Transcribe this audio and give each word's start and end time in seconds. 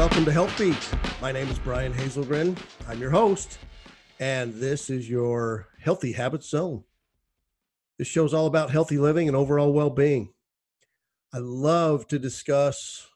welcome 0.00 0.24
to 0.24 0.32
Health 0.32 0.58
Beat. 0.58 0.90
My 1.20 1.30
name 1.30 1.46
is 1.48 1.58
Brian 1.58 1.92
Hazelgren. 1.92 2.56
I'm 2.88 2.98
your 2.98 3.10
host, 3.10 3.58
and 4.18 4.54
this 4.54 4.88
is 4.88 5.10
your 5.10 5.68
Healthy 5.78 6.12
Habits 6.12 6.48
Zone. 6.48 6.84
This 7.98 8.08
show 8.08 8.24
is 8.24 8.32
all 8.32 8.46
about 8.46 8.70
healthy 8.70 8.96
living 8.96 9.28
and 9.28 9.36
overall 9.36 9.74
well 9.74 9.90
being. 9.90 10.32
I 11.34 11.38
love 11.40 12.08
to 12.08 12.18
discuss 12.18 13.08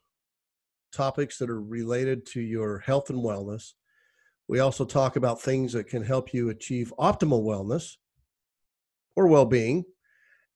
topics 0.93 1.39
that 1.39 1.49
are 1.49 1.59
related 1.59 2.27
to 2.32 2.43
your 2.43 2.81
health 2.81 3.09
and 3.09 3.25
wellness. 3.25 3.73
We 4.46 4.61
also 4.61 4.85
talk 4.85 5.16
about 5.16 5.41
things 5.41 5.73
that 5.73 5.87
can 5.87 6.05
help 6.05 6.35
you 6.35 6.51
achieve 6.51 6.93
optimal 6.98 7.45
wellness 7.45 7.95
or 9.17 9.26
well 9.26 9.46
being. 9.46 9.87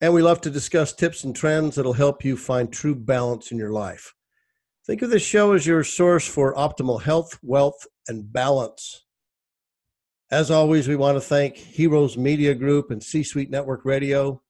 And 0.03 0.13
we 0.13 0.21
love 0.21 0.43
to 0.43 0.51
discuss 0.51 0.93
tips 0.93 1.25
and 1.25 1.35
trends 1.35 1.77
that'll 1.77 1.95
help 1.95 2.23
you 2.23 2.37
find 2.37 2.71
true 2.71 2.95
balance 2.95 3.51
in 3.51 3.57
your 3.57 3.73
life. 3.73 4.13
Think 4.89 5.03
of 5.03 5.11
this 5.11 5.23
show 5.23 5.53
as 5.53 5.67
your 5.67 5.85
source 5.85 6.27
for 6.27 6.55
optimal 6.55 7.03
health, 7.03 7.39
wealth, 7.43 7.87
and 8.09 8.33
balance. 8.33 9.05
As 10.31 10.51
always, 10.51 10.89
we 10.89 10.97
want 10.97 11.17
to 11.17 11.21
thank 11.21 11.57
Heroes 11.57 12.17
Media 12.17 12.55
Group 12.55 12.91
and 12.91 13.03
C 13.03 13.23
Suite 13.23 13.51
Network 13.51 13.85
Radio 13.85 14.41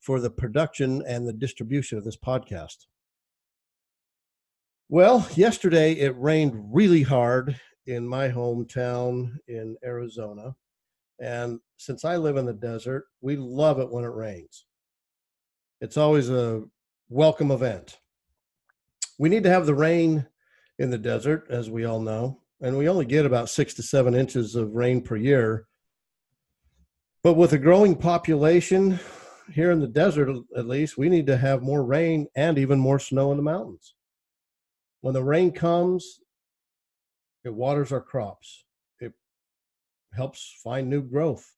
for 0.00 0.20
the 0.20 0.28
production 0.28 1.02
and 1.08 1.26
the 1.26 1.32
distribution 1.32 1.96
of 1.96 2.04
this 2.04 2.18
podcast. 2.18 2.84
Well, 4.90 5.26
yesterday 5.34 5.94
it 5.94 6.14
rained 6.18 6.68
really 6.70 7.02
hard 7.02 7.58
in 7.86 8.06
my 8.06 8.28
hometown 8.28 9.38
in 9.46 9.78
Arizona. 9.82 10.54
And 11.18 11.60
since 11.78 12.04
I 12.04 12.18
live 12.18 12.36
in 12.36 12.44
the 12.44 12.52
desert, 12.52 13.06
we 13.22 13.36
love 13.36 13.78
it 13.78 13.90
when 13.90 14.04
it 14.04 14.12
rains. 14.12 14.66
It's 15.80 15.96
always 15.96 16.28
a 16.28 16.64
welcome 17.08 17.50
event 17.50 17.96
we 19.18 19.28
need 19.28 19.42
to 19.42 19.50
have 19.50 19.66
the 19.66 19.74
rain 19.74 20.26
in 20.78 20.90
the 20.90 20.98
desert, 20.98 21.46
as 21.50 21.68
we 21.68 21.84
all 21.84 22.00
know, 22.00 22.40
and 22.60 22.78
we 22.78 22.88
only 22.88 23.04
get 23.04 23.26
about 23.26 23.50
six 23.50 23.74
to 23.74 23.82
seven 23.82 24.14
inches 24.14 24.54
of 24.54 24.74
rain 24.74 25.02
per 25.02 25.16
year. 25.16 25.66
But 27.22 27.34
with 27.34 27.52
a 27.52 27.58
growing 27.58 27.96
population 27.96 29.00
here 29.52 29.72
in 29.72 29.80
the 29.80 29.88
desert, 29.88 30.30
at 30.56 30.68
least, 30.68 30.96
we 30.96 31.08
need 31.08 31.26
to 31.26 31.36
have 31.36 31.62
more 31.62 31.84
rain 31.84 32.28
and 32.36 32.58
even 32.58 32.78
more 32.78 33.00
snow 33.00 33.32
in 33.32 33.36
the 33.36 33.42
mountains. 33.42 33.94
When 35.00 35.14
the 35.14 35.24
rain 35.24 35.50
comes, 35.52 36.20
it 37.44 37.54
waters 37.54 37.92
our 37.92 38.00
crops, 38.00 38.64
it 39.00 39.12
helps 40.14 40.54
find 40.62 40.88
new 40.88 41.02
growth, 41.02 41.56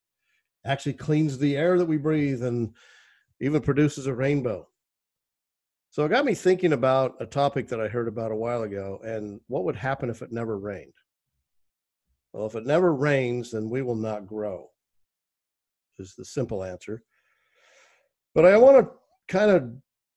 actually 0.64 0.94
cleans 0.94 1.36
the 1.36 1.56
air 1.56 1.78
that 1.78 1.86
we 1.86 1.98
breathe, 1.98 2.42
and 2.42 2.74
even 3.40 3.60
produces 3.60 4.06
a 4.06 4.14
rainbow. 4.14 4.66
So 5.90 6.04
it 6.04 6.10
got 6.10 6.24
me 6.24 6.34
thinking 6.34 6.72
about 6.72 7.16
a 7.18 7.26
topic 7.26 7.66
that 7.68 7.80
I 7.80 7.88
heard 7.88 8.06
about 8.06 8.30
a 8.30 8.36
while 8.36 8.62
ago 8.62 9.00
and 9.04 9.40
what 9.48 9.64
would 9.64 9.74
happen 9.74 10.08
if 10.08 10.22
it 10.22 10.30
never 10.30 10.56
rained? 10.56 10.92
Well, 12.32 12.46
if 12.46 12.54
it 12.54 12.64
never 12.64 12.94
rains, 12.94 13.50
then 13.50 13.68
we 13.68 13.82
will 13.82 13.96
not 13.96 14.26
grow, 14.26 14.70
is 15.98 16.14
the 16.14 16.24
simple 16.24 16.62
answer. 16.62 17.02
But 18.36 18.44
I 18.44 18.56
want 18.56 18.86
to 18.86 18.92
kind 19.26 19.50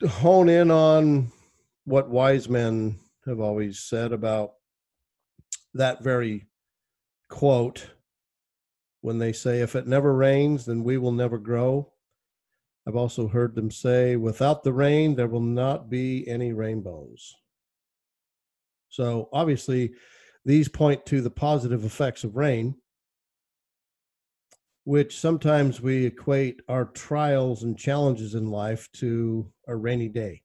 of 0.04 0.12
hone 0.12 0.48
in 0.48 0.70
on 0.70 1.32
what 1.86 2.08
wise 2.08 2.48
men 2.48 3.00
have 3.26 3.40
always 3.40 3.80
said 3.80 4.12
about 4.12 4.52
that 5.74 6.04
very 6.04 6.46
quote 7.30 7.90
when 9.02 9.18
they 9.18 9.34
say, 9.34 9.62
If 9.62 9.76
it 9.76 9.88
never 9.88 10.14
rains, 10.14 10.66
then 10.66 10.84
we 10.84 11.00
will 11.00 11.12
never 11.12 11.40
grow. 11.40 11.93
I've 12.88 12.96
also 12.96 13.28
heard 13.28 13.56
them 13.56 13.72
say, 13.72 14.16
without 14.18 14.64
the 14.64 14.74
rain, 14.74 15.16
there 15.16 15.28
will 15.28 15.40
not 15.40 15.90
be 15.90 16.28
any 16.28 16.52
rainbows. 16.52 17.34
So 18.90 19.30
obviously, 19.32 19.94
these 20.46 20.68
point 20.68 21.06
to 21.08 21.22
the 21.22 21.30
positive 21.30 21.86
effects 21.86 22.24
of 22.24 22.36
rain, 22.36 22.76
which 24.84 25.18
sometimes 25.18 25.80
we 25.82 26.06
equate 26.06 26.62
our 26.68 26.86
trials 26.86 27.64
and 27.64 27.78
challenges 27.78 28.36
in 28.36 28.48
life 28.48 28.92
to 28.94 29.50
a 29.68 29.76
rainy 29.76 30.10
day. 30.10 30.42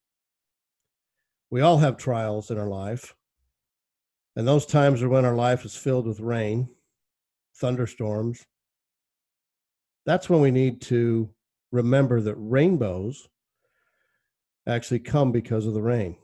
We 1.50 1.60
all 1.60 1.78
have 1.78 1.96
trials 1.96 2.50
in 2.52 2.58
our 2.58 2.68
life, 2.68 3.16
and 4.36 4.46
those 4.46 4.64
times 4.64 5.02
are 5.02 5.08
when 5.08 5.24
our 5.24 5.34
life 5.34 5.64
is 5.64 5.74
filled 5.74 6.06
with 6.06 6.20
rain, 6.20 6.68
thunderstorms. 7.56 8.44
That's 10.06 10.30
when 10.30 10.40
we 10.40 10.52
need 10.52 10.80
to 10.82 11.30
remember 11.70 12.20
that 12.20 12.34
rainbows 12.36 13.28
actually 14.66 15.00
come 15.00 15.32
because 15.32 15.66
of 15.66 15.74
the 15.74 15.82
rain. 15.82 16.16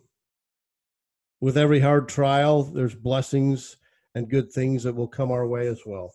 With 1.40 1.58
every 1.58 1.80
hard 1.80 2.08
trial, 2.08 2.62
there's 2.62 2.94
blessings 2.94 3.76
and 4.14 4.30
good 4.30 4.52
things 4.52 4.82
that 4.84 4.94
will 4.94 5.08
come 5.08 5.30
our 5.30 5.46
way 5.46 5.66
as 5.66 5.80
well. 5.84 6.14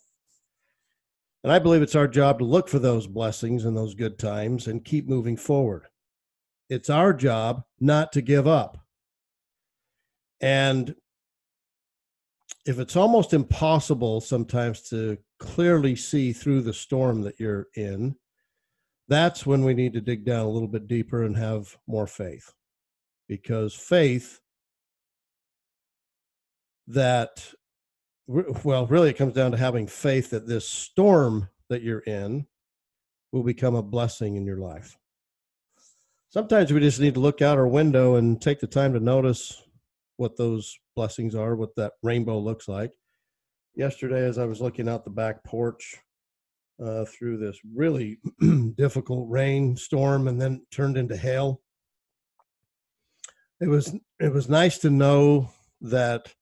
And 1.43 1.51
I 1.53 1.59
believe 1.59 1.81
it's 1.81 1.95
our 1.95 2.07
job 2.07 2.39
to 2.39 2.45
look 2.45 2.67
for 2.67 2.79
those 2.79 3.07
blessings 3.07 3.65
and 3.65 3.75
those 3.75 3.95
good 3.95 4.19
times 4.19 4.67
and 4.67 4.83
keep 4.83 5.07
moving 5.07 5.37
forward. 5.37 5.85
It's 6.69 6.89
our 6.89 7.13
job 7.13 7.63
not 7.79 8.11
to 8.13 8.21
give 8.21 8.47
up. 8.47 8.77
And 10.41 10.95
if 12.65 12.79
it's 12.79 12.95
almost 12.95 13.33
impossible 13.33 14.21
sometimes 14.21 14.81
to 14.89 15.17
clearly 15.39 15.95
see 15.95 16.33
through 16.33 16.61
the 16.61 16.73
storm 16.73 17.21
that 17.21 17.39
you're 17.39 17.67
in, 17.75 18.15
that's 19.09 19.45
when 19.45 19.65
we 19.65 19.73
need 19.73 19.93
to 19.93 20.01
dig 20.01 20.23
down 20.23 20.45
a 20.45 20.49
little 20.49 20.67
bit 20.67 20.87
deeper 20.87 21.23
and 21.23 21.35
have 21.35 21.75
more 21.87 22.07
faith. 22.07 22.53
Because 23.27 23.73
faith 23.73 24.39
that, 26.87 27.53
well, 28.27 28.85
really, 28.87 29.09
it 29.09 29.17
comes 29.17 29.33
down 29.33 29.51
to 29.51 29.57
having 29.57 29.87
faith 29.87 30.29
that 30.29 30.47
this 30.47 30.67
storm 30.67 31.49
that 31.69 31.81
you're 31.81 31.99
in 31.99 32.45
will 33.31 33.43
become 33.43 33.75
a 33.75 33.83
blessing 33.83 34.35
in 34.35 34.45
your 34.45 34.57
life. 34.57 34.97
Sometimes 36.29 36.71
we 36.71 36.79
just 36.79 36.99
need 36.99 37.15
to 37.15 37.19
look 37.19 37.41
out 37.41 37.57
our 37.57 37.67
window 37.67 38.15
and 38.15 38.39
take 38.39 38.59
the 38.59 38.67
time 38.67 38.93
to 38.93 38.99
notice 38.99 39.63
what 40.17 40.37
those 40.37 40.77
blessings 40.95 41.33
are, 41.33 41.55
what 41.55 41.75
that 41.75 41.93
rainbow 42.03 42.37
looks 42.39 42.67
like. 42.67 42.91
Yesterday, 43.75 44.25
as 44.25 44.37
I 44.37 44.45
was 44.45 44.61
looking 44.61 44.87
out 44.87 45.03
the 45.03 45.09
back 45.09 45.43
porch, 45.43 45.97
uh, 46.83 47.05
through 47.05 47.37
this 47.37 47.59
really 47.75 48.19
difficult 48.77 49.29
rainstorm 49.29 50.27
and 50.27 50.41
then 50.41 50.65
turned 50.71 50.97
into 50.97 51.17
hail. 51.17 51.61
It 53.61 53.67
was 53.67 53.93
it 54.19 54.31
was 54.31 54.49
nice 54.49 54.77
to 54.79 54.89
know 54.89 55.49
that 55.81 56.33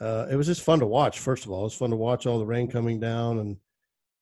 uh, 0.00 0.26
it 0.30 0.36
was 0.36 0.46
just 0.46 0.62
fun 0.62 0.80
to 0.80 0.86
watch. 0.86 1.18
First 1.18 1.44
of 1.44 1.50
all, 1.50 1.60
it 1.60 1.64
was 1.64 1.74
fun 1.74 1.90
to 1.90 1.96
watch 1.96 2.26
all 2.26 2.38
the 2.38 2.46
rain 2.46 2.68
coming 2.68 3.00
down 3.00 3.40
and 3.40 3.56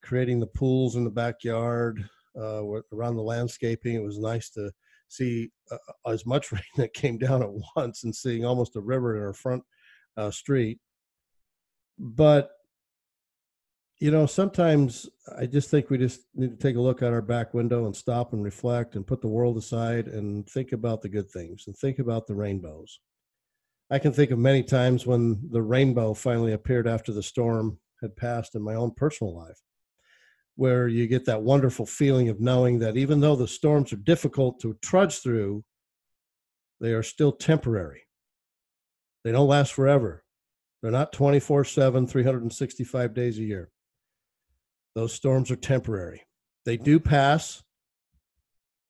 creating 0.02 0.40
the 0.40 0.46
pools 0.46 0.96
in 0.96 1.04
the 1.04 1.10
backyard 1.10 2.08
uh, 2.38 2.62
around 2.92 3.16
the 3.16 3.22
landscaping. 3.22 3.94
It 3.94 4.02
was 4.02 4.18
nice 4.18 4.50
to 4.50 4.70
see 5.08 5.50
uh, 5.70 6.10
as 6.10 6.24
much 6.24 6.52
rain 6.52 6.62
that 6.76 6.94
came 6.94 7.18
down 7.18 7.42
at 7.42 7.50
once 7.76 8.04
and 8.04 8.14
seeing 8.14 8.44
almost 8.44 8.76
a 8.76 8.80
river 8.80 9.16
in 9.16 9.22
our 9.22 9.34
front 9.34 9.62
uh, 10.16 10.30
street. 10.30 10.78
But 11.98 12.50
you 14.02 14.10
know, 14.10 14.26
sometimes 14.26 15.08
I 15.38 15.46
just 15.46 15.70
think 15.70 15.88
we 15.88 15.96
just 15.96 16.22
need 16.34 16.50
to 16.50 16.56
take 16.56 16.74
a 16.74 16.80
look 16.80 17.04
out 17.04 17.12
our 17.12 17.22
back 17.22 17.54
window 17.54 17.86
and 17.86 17.94
stop 17.94 18.32
and 18.32 18.42
reflect 18.42 18.96
and 18.96 19.06
put 19.06 19.20
the 19.20 19.28
world 19.28 19.56
aside 19.56 20.08
and 20.08 20.44
think 20.48 20.72
about 20.72 21.02
the 21.02 21.08
good 21.08 21.30
things 21.30 21.68
and 21.68 21.76
think 21.76 22.00
about 22.00 22.26
the 22.26 22.34
rainbows. 22.34 22.98
I 23.92 24.00
can 24.00 24.12
think 24.12 24.32
of 24.32 24.40
many 24.40 24.64
times 24.64 25.06
when 25.06 25.48
the 25.52 25.62
rainbow 25.62 26.14
finally 26.14 26.52
appeared 26.52 26.88
after 26.88 27.12
the 27.12 27.22
storm 27.22 27.78
had 28.00 28.16
passed 28.16 28.56
in 28.56 28.62
my 28.62 28.74
own 28.74 28.90
personal 28.90 29.36
life, 29.36 29.60
where 30.56 30.88
you 30.88 31.06
get 31.06 31.24
that 31.26 31.44
wonderful 31.44 31.86
feeling 31.86 32.28
of 32.28 32.40
knowing 32.40 32.80
that 32.80 32.96
even 32.96 33.20
though 33.20 33.36
the 33.36 33.46
storms 33.46 33.92
are 33.92 33.98
difficult 33.98 34.58
to 34.62 34.76
trudge 34.82 35.20
through, 35.20 35.62
they 36.80 36.92
are 36.92 37.04
still 37.04 37.30
temporary. 37.30 38.02
They 39.22 39.30
don't 39.30 39.46
last 39.46 39.72
forever. 39.72 40.24
They're 40.82 40.90
not 40.90 41.12
24 41.12 41.62
7, 41.66 42.08
365 42.08 43.14
days 43.14 43.38
a 43.38 43.42
year. 43.42 43.71
Those 44.94 45.12
storms 45.12 45.50
are 45.50 45.56
temporary. 45.56 46.22
They 46.64 46.76
do 46.76 47.00
pass. 47.00 47.62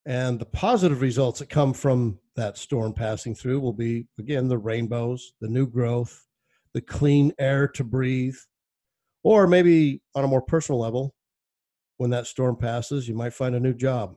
And 0.04 0.40
the 0.40 0.46
positive 0.46 1.00
results 1.00 1.38
that 1.38 1.48
come 1.48 1.72
from 1.72 2.18
that 2.34 2.58
storm 2.58 2.92
passing 2.92 3.34
through 3.34 3.60
will 3.60 3.72
be, 3.72 4.08
again, 4.18 4.48
the 4.48 4.58
rainbows, 4.58 5.32
the 5.40 5.48
new 5.48 5.66
growth, 5.66 6.26
the 6.74 6.80
clean 6.80 7.32
air 7.38 7.68
to 7.68 7.84
breathe. 7.84 8.36
Or 9.22 9.46
maybe 9.46 10.02
on 10.16 10.24
a 10.24 10.28
more 10.28 10.42
personal 10.42 10.80
level, 10.80 11.14
when 11.98 12.10
that 12.10 12.26
storm 12.26 12.56
passes, 12.56 13.06
you 13.06 13.14
might 13.14 13.34
find 13.34 13.54
a 13.54 13.60
new 13.60 13.74
job. 13.74 14.16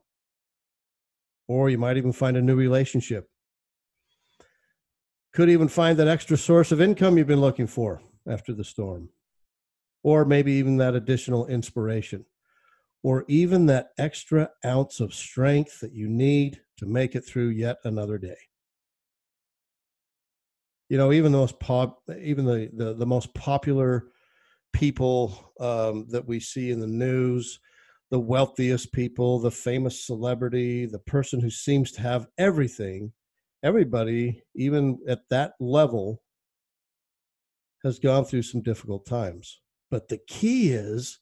Or 1.48 1.70
you 1.70 1.78
might 1.78 1.98
even 1.98 2.14
find 2.14 2.36
a 2.36 2.42
new 2.42 2.56
relationship. 2.56 3.30
Could 5.34 5.50
even 5.50 5.68
find 5.68 6.00
that 6.00 6.08
extra 6.08 6.38
source 6.38 6.72
of 6.72 6.82
income 6.82 7.18
you've 7.18 7.28
been 7.28 7.42
looking 7.42 7.68
for 7.68 8.02
after 8.28 8.54
the 8.54 8.64
storm 8.64 9.10
or 10.06 10.24
maybe 10.24 10.52
even 10.52 10.78
that 10.78 10.94
additional 10.94 11.48
inspiration, 11.48 12.24
or 13.02 13.26
even 13.28 13.66
that 13.66 13.88
extra 13.98 14.48
ounce 14.64 15.00
of 15.00 15.12
strength 15.16 15.80
that 15.80 15.94
you 15.94 16.08
need 16.08 16.62
to 16.78 16.86
make 16.86 17.16
it 17.16 17.26
through 17.26 17.48
yet 17.48 17.78
another 17.86 18.20
day. 18.20 18.38
You 20.90 21.00
know, 21.00 21.12
even 21.12 21.32
the 21.32 21.40
most 21.40 21.60
pop, 21.60 22.04
even 22.22 22.46
the 22.46 22.70
the, 22.72 22.94
the 22.94 23.06
most 23.08 23.34
popular 23.34 24.12
people 24.74 25.52
um, 25.60 26.06
that 26.10 26.28
we 26.28 26.40
see 26.40 26.70
in 26.70 26.80
the 26.80 26.86
news, 26.86 27.60
the 28.12 28.20
wealthiest 28.20 28.94
people, 28.94 29.40
the 29.40 29.50
famous 29.50 30.06
celebrity, 30.06 30.86
the 30.86 31.00
person 31.00 31.42
who 31.42 31.50
seems 31.50 31.92
to 31.94 32.02
have 32.02 32.28
everything, 32.38 33.12
everybody, 33.64 34.44
even 34.54 35.00
at 35.08 35.28
that 35.32 35.54
level, 35.60 36.22
has 37.84 37.98
gone 37.98 38.24
through 38.24 38.44
some 38.44 38.62
difficult 38.62 39.08
times. 39.08 39.62
But 39.92 40.10
the 40.10 40.18
key 40.18 40.72
is 40.72 41.20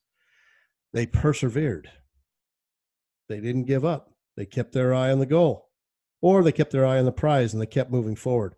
they 0.93 1.05
persevered. 1.05 1.89
They 3.29 3.39
didn't 3.39 3.65
give 3.65 3.85
up. 3.85 4.11
They 4.35 4.45
kept 4.45 4.73
their 4.73 4.93
eye 4.93 5.11
on 5.11 5.19
the 5.19 5.25
goal, 5.25 5.69
or 6.21 6.43
they 6.43 6.51
kept 6.51 6.71
their 6.71 6.85
eye 6.85 6.99
on 6.99 7.05
the 7.05 7.11
prize 7.11 7.53
and 7.53 7.61
they 7.61 7.67
kept 7.67 7.91
moving 7.91 8.15
forward. 8.15 8.55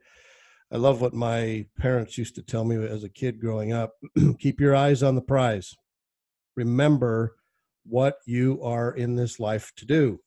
I 0.72 0.78
love 0.78 1.02
what 1.02 1.13
my 1.13 1.66
parents 1.78 2.18
used 2.18 2.36
to 2.36 2.42
tell 2.42 2.63
me 2.63 2.75
as 2.75 3.04
a 3.04 3.10
kid 3.10 3.40
growing 3.40 3.72
up 3.72 3.94
keep 4.40 4.60
your 4.60 4.75
eyes 4.75 5.04
on 5.04 5.16
the 5.16 5.22
prize. 5.22 5.75
Remember 6.56 7.36
what 7.86 8.18
you 8.25 8.62
are 8.63 8.92
in 8.92 9.16
this 9.16 9.40
life 9.40 9.72
to 9.78 9.86
do. 9.86 10.19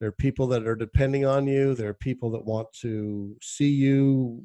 There 0.00 0.08
are 0.08 0.12
people 0.12 0.46
that 0.48 0.66
are 0.66 0.76
depending 0.76 1.24
on 1.24 1.46
you, 1.46 1.74
there 1.74 1.90
are 1.90 1.94
people 1.94 2.30
that 2.32 2.44
want 2.44 2.68
to 2.82 3.36
see 3.42 3.70
you, 3.70 4.44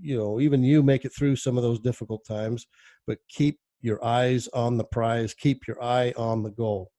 you 0.00 0.16
know, 0.16 0.40
even 0.40 0.62
you 0.64 0.82
make 0.82 1.04
it 1.04 1.14
through 1.14 1.36
some 1.36 1.56
of 1.56 1.62
those 1.62 1.80
difficult 1.80 2.24
times, 2.26 2.66
but 3.06 3.18
keep 3.28 3.58
your 3.80 4.04
eyes 4.04 4.48
on 4.48 4.76
the 4.76 4.84
prize, 4.84 5.34
keep 5.34 5.66
your 5.66 5.82
eye 5.82 6.12
on 6.16 6.42
the 6.42 6.50
goal. 6.50 6.90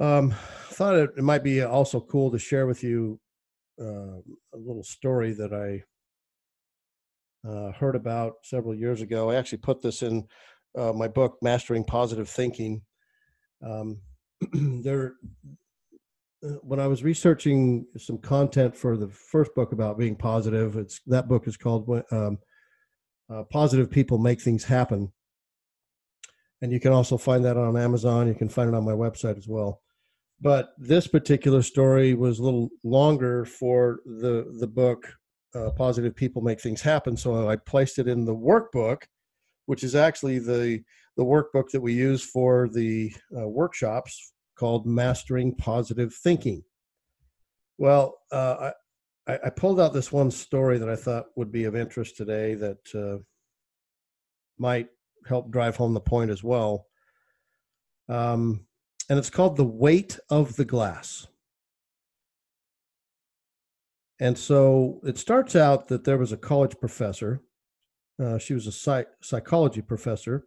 Um, 0.00 0.32
I 0.32 0.72
thought 0.72 0.96
it, 0.96 1.10
it 1.16 1.22
might 1.22 1.44
be 1.44 1.62
also 1.62 2.00
cool 2.00 2.30
to 2.32 2.38
share 2.38 2.66
with 2.66 2.82
you 2.82 3.20
uh, 3.80 4.18
a 4.54 4.58
little 4.58 4.82
story 4.82 5.32
that 5.32 5.52
I 5.52 5.84
uh, 7.48 7.72
heard 7.72 7.96
about 7.96 8.34
several 8.42 8.74
years 8.74 9.00
ago. 9.00 9.30
I 9.30 9.36
actually 9.36 9.58
put 9.58 9.82
this 9.82 10.02
in 10.02 10.26
uh, 10.76 10.92
my 10.92 11.08
book, 11.08 11.38
Mastering 11.42 11.84
Positive 11.84 12.28
Thinking. 12.28 12.82
Um, 13.64 14.00
there, 14.82 15.14
uh, 16.44 16.54
when 16.62 16.80
I 16.80 16.86
was 16.86 17.04
researching 17.04 17.86
some 17.96 18.18
content 18.18 18.76
for 18.76 18.96
the 18.96 19.08
first 19.08 19.54
book 19.54 19.72
about 19.72 19.98
being 19.98 20.16
positive, 20.16 20.76
it's 20.76 21.00
that 21.06 21.28
book 21.28 21.46
is 21.46 21.56
called 21.56 21.88
um, 22.10 22.38
uh, 23.30 23.44
"Positive 23.44 23.90
People 23.90 24.18
Make 24.18 24.40
Things 24.40 24.64
Happen," 24.64 25.12
and 26.60 26.72
you 26.72 26.80
can 26.80 26.92
also 26.92 27.16
find 27.16 27.44
that 27.44 27.56
on 27.56 27.76
Amazon. 27.76 28.28
You 28.28 28.34
can 28.34 28.48
find 28.48 28.68
it 28.68 28.76
on 28.76 28.84
my 28.84 28.92
website 28.92 29.38
as 29.38 29.48
well. 29.48 29.82
But 30.40 30.70
this 30.78 31.06
particular 31.06 31.62
story 31.62 32.14
was 32.14 32.38
a 32.38 32.42
little 32.42 32.68
longer 32.84 33.44
for 33.44 34.00
the 34.04 34.54
the 34.58 34.66
book 34.66 35.12
uh, 35.54 35.70
positive 35.70 36.16
people 36.16 36.42
make 36.42 36.60
things 36.60 36.80
happen. 36.80 37.16
So 37.16 37.48
i 37.48 37.56
placed 37.56 37.98
it 37.98 38.08
in 38.08 38.24
the 38.24 38.34
workbook 38.34 39.02
which 39.66 39.84
is 39.84 39.94
actually 39.94 40.38
the 40.38 40.82
the 41.16 41.24
workbook 41.24 41.68
that 41.70 41.80
we 41.80 41.92
use 41.92 42.22
for 42.22 42.68
the 42.68 43.12
uh, 43.36 43.46
workshops 43.48 44.32
called 44.58 44.86
mastering 44.86 45.54
positive 45.54 46.14
thinking. 46.14 46.62
Well 47.78 48.18
uh, 48.30 48.72
I, 49.26 49.38
I 49.46 49.50
pulled 49.50 49.80
out 49.80 49.92
this 49.92 50.12
one 50.12 50.30
story 50.30 50.78
that 50.78 50.88
i 50.88 50.96
thought 50.96 51.26
would 51.36 51.52
be 51.52 51.64
of 51.64 51.76
interest 51.76 52.16
today 52.16 52.54
that 52.54 52.94
uh, 52.94 53.22
might 54.58 54.88
help 55.26 55.50
drive 55.50 55.76
home 55.76 55.94
the 55.94 56.00
point 56.00 56.30
as 56.30 56.42
well 56.42 56.86
um, 58.08 58.66
and 59.08 59.18
it's 59.18 59.30
called 59.30 59.56
The 59.56 59.64
Weight 59.64 60.18
of 60.30 60.56
the 60.56 60.64
Glass. 60.64 61.26
And 64.20 64.38
so 64.38 65.00
it 65.04 65.18
starts 65.18 65.56
out 65.56 65.88
that 65.88 66.04
there 66.04 66.18
was 66.18 66.32
a 66.32 66.36
college 66.36 66.78
professor. 66.78 67.40
Uh, 68.22 68.38
she 68.38 68.54
was 68.54 68.66
a 68.66 68.72
psych- 68.72 69.08
psychology 69.20 69.82
professor. 69.82 70.46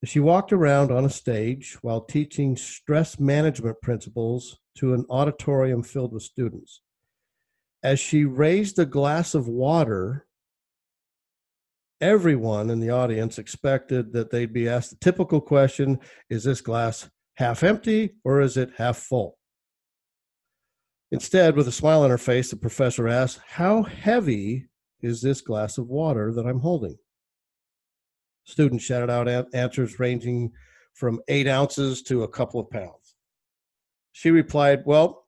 And 0.00 0.08
she 0.08 0.20
walked 0.20 0.52
around 0.52 0.92
on 0.92 1.04
a 1.04 1.10
stage 1.10 1.76
while 1.82 2.00
teaching 2.00 2.56
stress 2.56 3.18
management 3.18 3.80
principles 3.82 4.58
to 4.76 4.94
an 4.94 5.04
auditorium 5.10 5.82
filled 5.82 6.12
with 6.12 6.22
students. 6.22 6.82
As 7.82 8.00
she 8.00 8.24
raised 8.24 8.78
a 8.78 8.86
glass 8.86 9.34
of 9.34 9.46
water, 9.46 10.26
everyone 12.00 12.70
in 12.70 12.80
the 12.80 12.90
audience 12.90 13.38
expected 13.38 14.12
that 14.12 14.30
they'd 14.30 14.52
be 14.52 14.68
asked 14.68 14.90
the 14.90 14.96
typical 14.96 15.40
question 15.40 15.98
Is 16.28 16.44
this 16.44 16.60
glass 16.60 17.08
half 17.34 17.62
empty 17.62 18.14
or 18.24 18.40
is 18.40 18.56
it 18.56 18.70
half 18.76 18.96
full? 18.96 19.38
Instead, 21.10 21.56
with 21.56 21.68
a 21.68 21.72
smile 21.72 22.02
on 22.02 22.10
her 22.10 22.18
face, 22.18 22.50
the 22.50 22.56
professor 22.56 23.08
asked, 23.08 23.40
How 23.46 23.82
heavy 23.82 24.66
is 25.00 25.22
this 25.22 25.40
glass 25.40 25.78
of 25.78 25.88
water 25.88 26.32
that 26.34 26.46
I'm 26.46 26.60
holding? 26.60 26.98
Students 28.44 28.84
shouted 28.84 29.10
out 29.10 29.46
answers 29.54 29.98
ranging 29.98 30.52
from 30.94 31.20
eight 31.28 31.46
ounces 31.46 32.02
to 32.02 32.24
a 32.24 32.28
couple 32.28 32.60
of 32.60 32.70
pounds. 32.70 33.14
She 34.12 34.30
replied, 34.30 34.82
Well, 34.84 35.26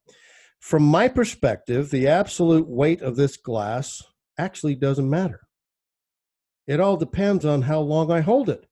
from 0.60 0.82
my 0.82 1.08
perspective, 1.08 1.90
the 1.90 2.06
absolute 2.06 2.68
weight 2.68 3.02
of 3.02 3.16
this 3.16 3.36
glass 3.36 4.02
actually 4.38 4.74
doesn't 4.74 5.08
matter. 5.08 5.40
It 6.66 6.80
all 6.80 6.96
depends 6.96 7.44
on 7.44 7.62
how 7.62 7.80
long 7.80 8.12
I 8.12 8.20
hold 8.20 8.48
it. 8.48 8.66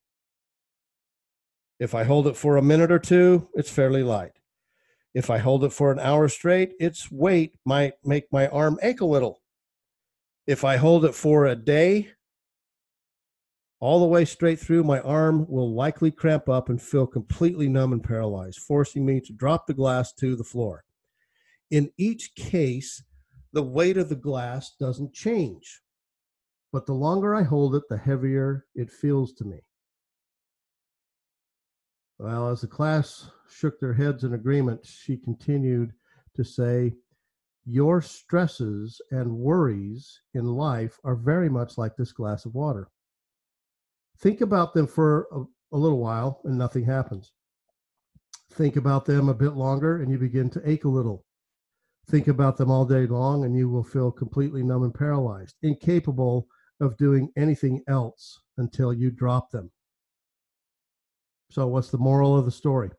If 1.80 1.94
I 1.94 2.04
hold 2.04 2.26
it 2.26 2.36
for 2.36 2.56
a 2.56 2.62
minute 2.62 2.92
or 2.92 2.98
two, 2.98 3.48
it's 3.54 3.70
fairly 3.70 4.02
light. 4.02 4.32
If 5.14 5.30
I 5.30 5.38
hold 5.38 5.64
it 5.64 5.72
for 5.72 5.90
an 5.90 5.98
hour 5.98 6.28
straight, 6.28 6.74
its 6.78 7.10
weight 7.10 7.54
might 7.64 7.94
make 8.04 8.30
my 8.30 8.48
arm 8.48 8.78
ache 8.82 9.00
a 9.00 9.06
little. 9.06 9.40
If 10.46 10.64
I 10.64 10.76
hold 10.76 11.04
it 11.04 11.14
for 11.14 11.46
a 11.46 11.56
day, 11.56 12.10
all 13.80 14.00
the 14.00 14.06
way 14.06 14.24
straight 14.24 14.58
through, 14.58 14.84
my 14.84 15.00
arm 15.00 15.46
will 15.48 15.72
likely 15.72 16.10
cramp 16.10 16.48
up 16.48 16.68
and 16.68 16.80
feel 16.80 17.06
completely 17.06 17.68
numb 17.68 17.92
and 17.92 18.02
paralyzed, 18.02 18.58
forcing 18.58 19.06
me 19.06 19.20
to 19.20 19.32
drop 19.32 19.66
the 19.66 19.74
glass 19.74 20.12
to 20.14 20.36
the 20.36 20.44
floor. 20.44 20.84
In 21.70 21.90
each 21.98 22.34
case, 22.34 23.02
the 23.52 23.62
weight 23.62 23.96
of 23.96 24.08
the 24.08 24.16
glass 24.16 24.74
doesn't 24.78 25.12
change, 25.12 25.82
but 26.72 26.86
the 26.86 26.94
longer 26.94 27.34
I 27.34 27.42
hold 27.42 27.74
it, 27.74 27.82
the 27.88 27.98
heavier 27.98 28.66
it 28.74 28.90
feels 28.90 29.32
to 29.34 29.44
me. 29.44 29.60
Well, 32.18 32.48
as 32.48 32.62
the 32.62 32.66
class 32.66 33.30
shook 33.48 33.78
their 33.78 33.92
heads 33.92 34.24
in 34.24 34.34
agreement, 34.34 34.84
she 34.84 35.16
continued 35.16 35.92
to 36.34 36.44
say, 36.44 36.94
Your 37.64 38.00
stresses 38.02 39.00
and 39.10 39.38
worries 39.38 40.20
in 40.34 40.44
life 40.44 40.98
are 41.04 41.14
very 41.14 41.48
much 41.48 41.78
like 41.78 41.96
this 41.96 42.12
glass 42.12 42.44
of 42.44 42.54
water. 42.54 42.88
Think 44.18 44.40
about 44.40 44.74
them 44.74 44.86
for 44.86 45.28
a, 45.30 45.76
a 45.76 45.78
little 45.78 46.00
while 46.00 46.40
and 46.44 46.58
nothing 46.58 46.84
happens. 46.84 47.32
Think 48.52 48.76
about 48.76 49.04
them 49.04 49.28
a 49.28 49.34
bit 49.34 49.52
longer 49.52 50.02
and 50.02 50.10
you 50.10 50.18
begin 50.18 50.50
to 50.50 50.68
ache 50.68 50.84
a 50.84 50.88
little. 50.88 51.24
Think 52.08 52.26
about 52.26 52.56
them 52.56 52.70
all 52.70 52.86
day 52.86 53.06
long 53.06 53.44
and 53.44 53.54
you 53.54 53.68
will 53.68 53.84
feel 53.84 54.10
completely 54.10 54.62
numb 54.62 54.82
and 54.82 54.94
paralyzed, 54.94 55.56
incapable 55.62 56.48
of 56.80 56.96
doing 56.96 57.30
anything 57.36 57.82
else 57.86 58.40
until 58.56 58.94
you 58.94 59.10
drop 59.10 59.50
them. 59.50 59.70
So, 61.50 61.66
what's 61.66 61.90
the 61.90 61.98
moral 61.98 62.36
of 62.36 62.46
the 62.46 62.50
story? 62.50 62.90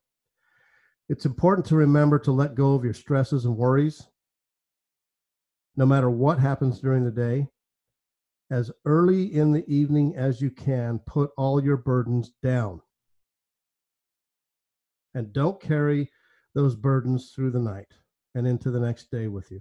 It's 1.07 1.25
important 1.25 1.65
to 1.67 1.75
remember 1.75 2.19
to 2.19 2.31
let 2.31 2.53
go 2.53 2.75
of 2.75 2.83
your 2.83 2.93
stresses 2.93 3.45
and 3.45 3.57
worries, 3.57 4.07
no 5.75 5.87
matter 5.87 6.09
what 6.09 6.37
happens 6.37 6.79
during 6.79 7.03
the 7.03 7.11
day. 7.11 7.47
As 8.51 8.71
early 8.85 9.33
in 9.33 9.51
the 9.51 9.67
evening 9.67 10.15
as 10.15 10.41
you 10.41 10.51
can, 10.51 10.99
put 10.99 11.31
all 11.37 11.63
your 11.63 11.77
burdens 11.77 12.31
down. 12.43 12.81
And 15.15 15.33
don't 15.33 15.61
carry 15.61 16.11
those 16.53 16.75
burdens 16.75 17.31
through 17.35 17.51
the 17.51 17.59
night 17.59 17.87
and 18.35 18.47
into 18.47 18.71
the 18.71 18.79
next 18.79 19.11
day 19.11 19.27
with 19.27 19.51
you. 19.51 19.59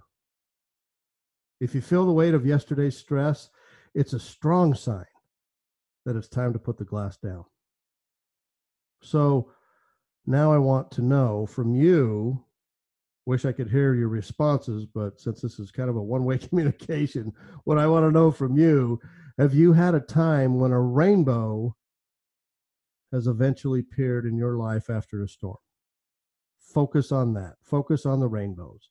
If 1.60 1.74
you 1.74 1.80
feel 1.80 2.06
the 2.06 2.12
weight 2.12 2.34
of 2.34 2.46
yesterday's 2.46 2.96
stress, 2.96 3.50
it's 3.94 4.12
a 4.12 4.20
strong 4.20 4.74
sign 4.74 5.06
that 6.04 6.16
it's 6.16 6.28
time 6.28 6.52
to 6.52 6.58
put 6.58 6.78
the 6.78 6.84
glass 6.84 7.16
down. 7.16 7.44
So 9.02 9.50
now 10.26 10.52
I 10.52 10.58
want 10.58 10.90
to 10.92 11.02
know 11.02 11.46
from 11.46 11.74
you. 11.74 12.44
Wish 13.26 13.44
I 13.44 13.52
could 13.52 13.70
hear 13.70 13.94
your 13.94 14.08
responses, 14.08 14.86
but 14.86 15.20
since 15.20 15.40
this 15.40 15.58
is 15.58 15.70
kind 15.70 15.90
of 15.90 15.96
a 15.96 16.02
one 16.02 16.24
way 16.24 16.38
communication, 16.38 17.32
what 17.64 17.78
I 17.78 17.86
want 17.86 18.06
to 18.06 18.12
know 18.12 18.30
from 18.30 18.56
you 18.56 19.00
have 19.38 19.54
you 19.54 19.72
had 19.72 19.94
a 19.94 20.00
time 20.00 20.58
when 20.58 20.72
a 20.72 20.80
rainbow 20.80 21.76
has 23.12 23.28
eventually 23.28 23.80
appeared 23.80 24.26
in 24.26 24.36
your 24.36 24.56
life 24.56 24.90
after 24.90 25.22
a 25.22 25.28
storm? 25.28 25.58
Focus 26.72 27.12
on 27.12 27.34
that. 27.34 27.54
Focus 27.62 28.04
on 28.04 28.20
the 28.20 28.28
rainbows. 28.28 28.90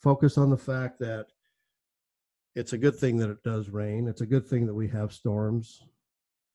Focus 0.00 0.38
on 0.38 0.50
the 0.50 0.56
fact 0.56 0.98
that 1.00 1.26
it's 2.54 2.72
a 2.72 2.78
good 2.78 2.96
thing 2.96 3.18
that 3.18 3.30
it 3.30 3.42
does 3.42 3.68
rain. 3.68 4.08
It's 4.08 4.22
a 4.22 4.26
good 4.26 4.46
thing 4.46 4.66
that 4.66 4.74
we 4.74 4.88
have 4.88 5.12
storms. 5.12 5.82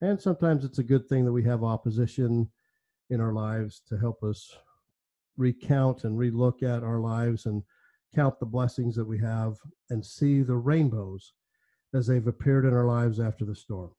And 0.02 0.20
sometimes 0.20 0.66
it's 0.66 0.80
a 0.80 0.84
good 0.84 1.08
thing 1.08 1.24
that 1.26 1.32
we 1.32 1.44
have 1.44 1.64
opposition 1.64 2.50
in 3.10 3.22
our 3.22 3.34
lives 3.34 3.82
to 3.90 3.98
help 3.98 4.24
us 4.24 4.58
recount 5.38 6.04
and 6.04 6.18
relook 6.18 6.64
at 6.64 6.84
our 6.84 7.00
lives 7.00 7.46
and 7.46 7.64
count 8.14 8.40
the 8.40 8.46
blessings 8.46 8.96
that 8.96 9.06
we 9.06 9.20
have 9.20 9.56
and 9.90 10.06
see 10.06 10.42
the 10.42 10.56
rainbows 10.56 11.34
as 11.94 12.08
they've 12.08 12.28
appeared 12.28 12.66
in 12.66 12.74
our 12.74 12.86
lives 12.86 13.20
after 13.20 13.46
the 13.46 13.56
storm. 13.56 13.92